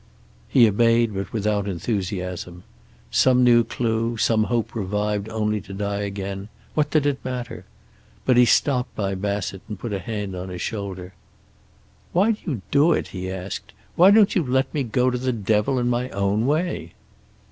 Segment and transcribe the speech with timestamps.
[0.49, 2.63] He obeyed, but without enthusiasm.
[3.11, 7.65] Some new clue, some hope revived only to die again, what did it matter?
[8.25, 11.13] But he stopped by Bassett and put a hand on his shoulder.
[12.13, 13.73] "Why do you do it?" he asked.
[13.95, 16.93] "Why don't you let me go to the devil in my own way?"